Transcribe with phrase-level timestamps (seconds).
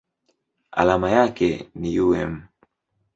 [0.71, 1.49] Alama yake
[1.79, 2.33] ni µm.